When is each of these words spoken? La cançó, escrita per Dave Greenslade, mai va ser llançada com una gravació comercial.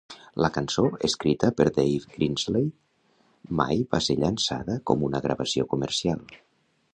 La 0.43 0.49
cançó, 0.53 0.83
escrita 1.09 1.49
per 1.59 1.67
Dave 1.75 2.09
Greenslade, 2.15 2.71
mai 3.61 3.85
va 3.93 4.01
ser 4.07 4.17
llançada 4.25 4.79
com 4.93 5.05
una 5.11 5.23
gravació 5.27 5.69
comercial. 5.77 6.27